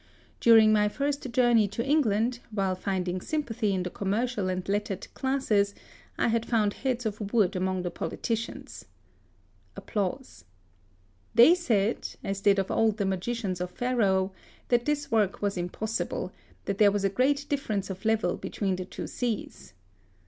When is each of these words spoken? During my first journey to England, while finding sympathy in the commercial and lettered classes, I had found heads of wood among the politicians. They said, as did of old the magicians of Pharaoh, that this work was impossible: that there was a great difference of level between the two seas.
During 0.39 0.73
my 0.73 0.89
first 0.89 1.31
journey 1.31 1.67
to 1.67 1.85
England, 1.85 2.39
while 2.49 2.73
finding 2.73 3.21
sympathy 3.21 3.71
in 3.71 3.83
the 3.83 3.91
commercial 3.91 4.49
and 4.49 4.67
lettered 4.67 5.05
classes, 5.13 5.75
I 6.17 6.29
had 6.29 6.43
found 6.43 6.73
heads 6.73 7.05
of 7.05 7.31
wood 7.31 7.55
among 7.55 7.83
the 7.83 7.91
politicians. 7.91 8.85
They 11.35 11.53
said, 11.53 12.09
as 12.23 12.41
did 12.41 12.57
of 12.57 12.71
old 12.71 12.97
the 12.97 13.05
magicians 13.05 13.61
of 13.61 13.69
Pharaoh, 13.69 14.31
that 14.69 14.85
this 14.85 15.11
work 15.11 15.39
was 15.39 15.55
impossible: 15.55 16.31
that 16.65 16.79
there 16.79 16.91
was 16.91 17.03
a 17.03 17.07
great 17.07 17.45
difference 17.47 17.91
of 17.91 18.03
level 18.03 18.37
between 18.37 18.77
the 18.77 18.85
two 18.85 19.05
seas. 19.05 19.75